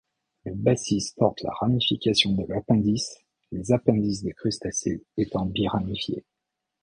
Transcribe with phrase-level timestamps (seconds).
[0.45, 3.19] Le basis porte la ramification de l'appendice,
[3.51, 6.25] les appendices des crustacés étant biramifiés.